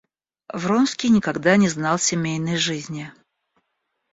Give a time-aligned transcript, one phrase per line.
[0.51, 3.11] Вронский никогда не знал семейной жизни.